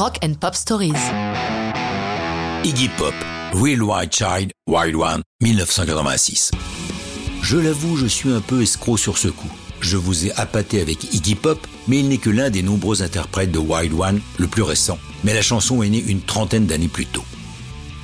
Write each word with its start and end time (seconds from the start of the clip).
Rock 0.00 0.16
and 0.24 0.32
Pop 0.40 0.54
Stories. 0.54 0.94
Iggy 2.64 2.88
Pop, 2.96 3.12
Real 3.52 3.82
White 3.82 4.14
Child, 4.14 4.50
Wild 4.66 4.96
One, 4.96 5.20
1986. 5.42 6.52
Je 7.42 7.58
l'avoue, 7.58 7.98
je 7.98 8.06
suis 8.06 8.32
un 8.32 8.40
peu 8.40 8.62
escroc 8.62 8.96
sur 8.96 9.18
ce 9.18 9.28
coup. 9.28 9.50
Je 9.82 9.98
vous 9.98 10.26
ai 10.26 10.32
appâté 10.40 10.80
avec 10.80 11.12
Iggy 11.12 11.34
Pop, 11.34 11.66
mais 11.86 11.98
il 11.98 12.08
n'est 12.08 12.16
que 12.16 12.30
l'un 12.30 12.48
des 12.48 12.62
nombreux 12.62 13.02
interprètes 13.02 13.52
de 13.52 13.58
Wild 13.58 13.92
One, 13.92 14.22
le 14.38 14.46
plus 14.46 14.62
récent, 14.62 14.96
mais 15.22 15.34
la 15.34 15.42
chanson 15.42 15.82
est 15.82 15.90
née 15.90 16.02
une 16.08 16.22
trentaine 16.22 16.64
d'années 16.64 16.88
plus 16.88 17.04
tôt. 17.04 17.24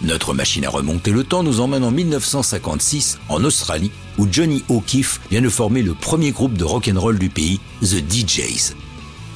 Notre 0.02 0.34
machine 0.34 0.66
à 0.66 0.68
remonter 0.68 1.12
le 1.12 1.24
temps 1.24 1.42
nous 1.42 1.60
emmène 1.60 1.82
en 1.82 1.92
1956 1.92 3.20
en 3.30 3.42
Australie 3.42 3.90
où 4.18 4.28
Johnny 4.30 4.62
O'Keefe 4.68 5.22
vient 5.30 5.40
de 5.40 5.48
former 5.48 5.80
le 5.80 5.94
premier 5.94 6.32
groupe 6.32 6.58
de 6.58 6.64
rock'n'roll 6.64 7.18
du 7.18 7.30
pays, 7.30 7.58
The 7.80 8.04
DJs. 8.06 8.74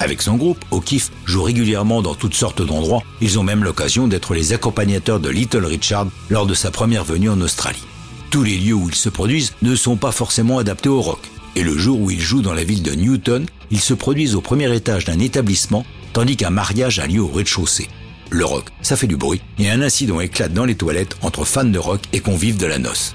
Avec 0.01 0.23
son 0.23 0.35
groupe, 0.35 0.65
O'Keefe 0.71 1.11
joue 1.25 1.43
régulièrement 1.43 2.01
dans 2.01 2.15
toutes 2.15 2.33
sortes 2.33 2.63
d'endroits. 2.63 3.03
Ils 3.21 3.37
ont 3.37 3.43
même 3.43 3.63
l'occasion 3.63 4.07
d'être 4.07 4.33
les 4.33 4.51
accompagnateurs 4.51 5.19
de 5.19 5.29
Little 5.29 5.63
Richard 5.63 6.07
lors 6.31 6.47
de 6.47 6.55
sa 6.55 6.71
première 6.71 7.03
venue 7.03 7.29
en 7.29 7.39
Australie. 7.39 7.83
Tous 8.31 8.41
les 8.41 8.57
lieux 8.57 8.73
où 8.73 8.89
ils 8.89 8.95
se 8.95 9.09
produisent 9.09 9.53
ne 9.61 9.75
sont 9.75 9.97
pas 9.97 10.11
forcément 10.11 10.57
adaptés 10.57 10.89
au 10.89 11.01
rock. 11.01 11.19
Et 11.55 11.61
le 11.61 11.77
jour 11.77 11.99
où 11.99 12.09
ils 12.09 12.19
jouent 12.19 12.41
dans 12.41 12.55
la 12.55 12.63
ville 12.63 12.81
de 12.81 12.95
Newton, 12.95 13.45
ils 13.69 13.79
se 13.79 13.93
produisent 13.93 14.33
au 14.33 14.41
premier 14.41 14.75
étage 14.75 15.05
d'un 15.05 15.19
établissement, 15.19 15.85
tandis 16.13 16.35
qu'un 16.35 16.49
mariage 16.49 16.97
a 16.97 17.05
lieu 17.05 17.21
au 17.21 17.27
rez-de-chaussée. 17.27 17.87
Le 18.31 18.43
rock, 18.43 18.65
ça 18.81 18.95
fait 18.95 19.05
du 19.05 19.17
bruit, 19.17 19.41
et 19.59 19.69
un 19.69 19.83
incident 19.83 20.19
éclate 20.19 20.53
dans 20.53 20.65
les 20.65 20.73
toilettes 20.73 21.15
entre 21.21 21.45
fans 21.45 21.63
de 21.63 21.77
rock 21.77 22.01
et 22.11 22.21
convives 22.21 22.57
de 22.57 22.65
la 22.65 22.79
noce. 22.79 23.13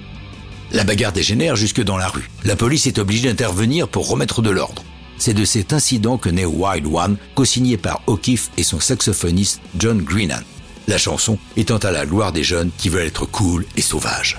La 0.70 0.84
bagarre 0.84 1.12
dégénère 1.12 1.56
jusque 1.56 1.82
dans 1.82 1.96
la 1.96 2.06
rue. 2.06 2.30
La 2.44 2.55
police 2.55 2.86
est 2.86 3.00
obligée 3.00 3.28
d'intervenir 3.28 3.88
pour 3.88 4.08
remettre 4.08 4.41
de 4.41 4.50
l'ordre. 4.50 4.84
C'est 5.19 5.34
de 5.34 5.45
cet 5.45 5.73
incident 5.73 6.19
que 6.19 6.29
naît 6.29 6.45
Wild 6.45 6.87
One, 6.87 7.16
co-signé 7.34 7.77
par 7.77 8.02
O'Keefe 8.06 8.51
et 8.56 8.62
son 8.62 8.80
saxophoniste 8.80 9.61
John 9.79 10.02
Greenan. 10.02 10.42
La 10.89 10.98
chanson 10.98 11.39
étant 11.56 11.79
à 11.79 11.91
la 11.91 12.06
gloire 12.06 12.33
des 12.33 12.45
jeunes 12.45 12.70
qui 12.77 12.89
veulent 12.89 13.06
être 13.06 13.27
cool 13.27 13.67
et 13.77 13.83
sauvages. 13.83 14.39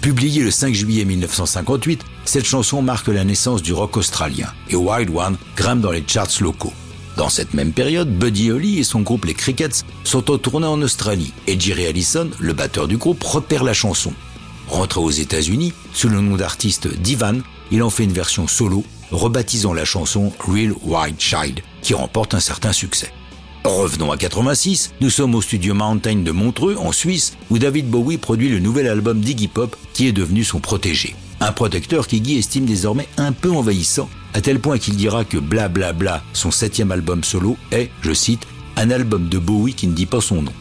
Publiée 0.00 0.42
le 0.42 0.50
5 0.50 0.74
juillet 0.74 1.04
1958, 1.04 2.02
cette 2.24 2.44
chanson 2.44 2.82
marque 2.82 3.08
la 3.08 3.24
naissance 3.24 3.62
du 3.62 3.72
rock 3.72 3.96
australien 3.96 4.52
et 4.68 4.76
Wild 4.76 5.10
One 5.14 5.36
grimpe 5.56 5.80
dans 5.80 5.92
les 5.92 6.04
charts 6.06 6.40
locaux. 6.40 6.72
Dans 7.16 7.28
cette 7.28 7.54
même 7.54 7.72
période, 7.72 8.10
Buddy 8.10 8.50
Holly 8.50 8.78
et 8.78 8.84
son 8.84 9.00
groupe 9.00 9.26
les 9.26 9.34
Crickets 9.34 9.84
sont 10.02 10.30
en 10.30 10.38
tournée 10.38 10.66
en 10.66 10.80
Australie 10.82 11.32
et 11.46 11.58
Jerry 11.58 11.86
Allison, 11.86 12.30
le 12.38 12.52
batteur 12.52 12.88
du 12.88 12.96
groupe, 12.96 13.22
repère 13.22 13.64
la 13.64 13.74
chanson. 13.74 14.12
Rentré 14.68 15.00
aux 15.00 15.10
États-Unis, 15.10 15.72
sous 15.92 16.08
le 16.08 16.20
nom 16.20 16.36
d'artiste 16.36 16.88
Divan, 16.88 17.40
il 17.70 17.82
en 17.82 17.90
fait 17.90 18.04
une 18.04 18.12
version 18.12 18.48
solo, 18.48 18.84
rebaptisant 19.12 19.74
la 19.74 19.84
chanson 19.84 20.32
Real 20.40 20.72
White 20.82 21.20
Child, 21.20 21.60
qui 21.82 21.94
remporte 21.94 22.34
un 22.34 22.40
certain 22.40 22.72
succès. 22.72 23.12
Revenons 23.64 24.10
à 24.10 24.16
86, 24.16 24.92
nous 25.00 25.10
sommes 25.10 25.36
au 25.36 25.40
studio 25.40 25.72
Mountain 25.72 26.16
de 26.16 26.32
Montreux, 26.32 26.76
en 26.78 26.90
Suisse, 26.90 27.36
où 27.48 27.58
David 27.58 27.88
Bowie 27.88 28.18
produit 28.18 28.48
le 28.48 28.58
nouvel 28.58 28.88
album 28.88 29.20
d'Iggy 29.20 29.46
Pop, 29.46 29.76
qui 29.92 30.08
est 30.08 30.12
devenu 30.12 30.42
son 30.42 30.58
protégé. 30.58 31.14
Un 31.40 31.52
protecteur 31.52 32.08
qu'Iggy 32.08 32.38
estime 32.38 32.64
désormais 32.64 33.06
un 33.16 33.32
peu 33.32 33.50
envahissant, 33.52 34.08
à 34.34 34.40
tel 34.40 34.58
point 34.58 34.78
qu'il 34.78 34.96
dira 34.96 35.24
que 35.24 35.38
Bla 35.38 35.68
Bla 35.68 35.92
Bla, 35.92 36.24
son 36.32 36.50
septième 36.50 36.90
album 36.90 37.22
solo, 37.22 37.56
est, 37.70 37.90
je 38.00 38.12
cite, 38.12 38.46
un 38.76 38.90
album 38.90 39.28
de 39.28 39.38
Bowie 39.38 39.74
qui 39.74 39.86
ne 39.86 39.92
dit 39.94 40.06
pas 40.06 40.20
son 40.20 40.42
nom. 40.42 40.52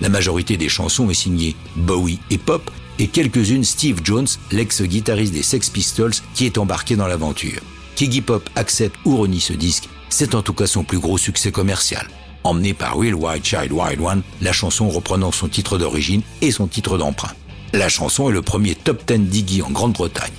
La 0.00 0.08
majorité 0.08 0.56
des 0.56 0.68
chansons 0.68 1.10
est 1.10 1.14
signée 1.14 1.54
Bowie 1.76 2.18
et 2.30 2.38
Pop, 2.38 2.70
et 2.98 3.06
quelques-unes 3.06 3.64
Steve 3.64 4.00
Jones, 4.02 4.26
l'ex-guitariste 4.50 5.32
des 5.32 5.42
Sex 5.42 5.70
Pistols, 5.70 6.14
qui 6.34 6.46
est 6.46 6.58
embarqué 6.58 6.96
dans 6.96 7.06
l'aventure. 7.06 7.60
Qu'Iggy 7.98 8.20
Pop 8.20 8.48
accepte 8.54 8.94
ou 9.04 9.16
renie 9.16 9.40
ce 9.40 9.52
disque, 9.52 9.88
c'est 10.08 10.36
en 10.36 10.42
tout 10.42 10.52
cas 10.52 10.68
son 10.68 10.84
plus 10.84 11.00
gros 11.00 11.18
succès 11.18 11.50
commercial. 11.50 12.06
Emmené 12.44 12.72
par 12.72 12.96
Real 12.96 13.16
White 13.16 13.44
Child 13.44 13.72
Wild 13.72 14.00
One, 14.00 14.22
la 14.40 14.52
chanson 14.52 14.88
reprenant 14.88 15.32
son 15.32 15.48
titre 15.48 15.78
d'origine 15.78 16.22
et 16.40 16.52
son 16.52 16.68
titre 16.68 16.96
d'emprunt. 16.96 17.32
La 17.72 17.88
chanson 17.88 18.30
est 18.30 18.32
le 18.32 18.40
premier 18.40 18.76
top 18.76 19.04
10 19.04 19.18
d'Iggy 19.28 19.62
en 19.62 19.70
Grande-Bretagne. 19.72 20.30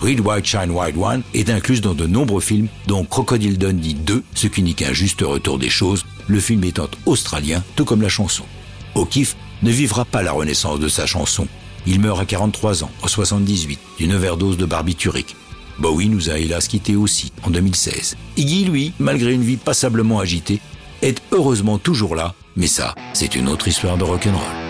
Real 0.00 0.20
White 0.20 0.46
Shine 0.46 0.70
Wild 0.70 0.96
One 0.96 1.22
est 1.34 1.50
incluse 1.50 1.80
dans 1.80 1.94
de 1.94 2.06
nombreux 2.06 2.40
films, 2.40 2.68
dont 2.86 3.04
Crocodile 3.04 3.58
Dundee 3.58 3.94
2, 3.94 4.22
ce 4.36 4.46
qui 4.46 4.62
n'est 4.62 4.74
qu'un 4.74 4.92
juste 4.92 5.22
retour 5.22 5.58
des 5.58 5.70
choses, 5.70 6.04
le 6.28 6.38
film 6.38 6.62
étant 6.62 6.88
australien, 7.04 7.64
tout 7.74 7.84
comme 7.84 8.00
la 8.02 8.08
chanson. 8.08 8.44
O'Keefe 8.94 9.34
ne 9.64 9.72
vivra 9.72 10.04
pas 10.04 10.22
la 10.22 10.30
renaissance 10.30 10.78
de 10.78 10.86
sa 10.86 11.04
chanson. 11.04 11.48
Il 11.84 11.98
meurt 11.98 12.20
à 12.20 12.26
43 12.26 12.84
ans, 12.84 12.92
en 13.02 13.08
78, 13.08 13.80
d'une 13.98 14.14
overdose 14.14 14.56
de 14.56 14.66
barbiturique. 14.66 15.34
Bowie 15.78 16.08
nous 16.08 16.30
a 16.30 16.38
hélas 16.38 16.68
quitté 16.68 16.96
aussi, 16.96 17.32
en 17.44 17.50
2016. 17.50 18.16
Iggy, 18.36 18.64
lui, 18.64 18.92
malgré 18.98 19.32
une 19.32 19.42
vie 19.42 19.56
passablement 19.56 20.18
agitée, 20.18 20.60
est 21.02 21.22
heureusement 21.32 21.78
toujours 21.78 22.16
là, 22.16 22.34
mais 22.56 22.66
ça, 22.66 22.94
c'est 23.12 23.36
une 23.36 23.48
autre 23.48 23.68
histoire 23.68 23.96
de 23.96 24.04
rock'n'roll. 24.04 24.67